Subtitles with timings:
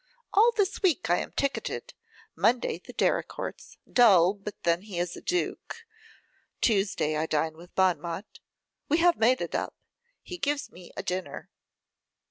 [0.33, 1.93] 'All this week I am ticketed;
[2.35, 5.85] Monday, the Derricourts, dull, but then he is a duke.
[6.59, 8.39] Tuesday I dine with Bonmot;
[8.89, 9.75] we have made it up;
[10.23, 11.51] he gives me a dinner.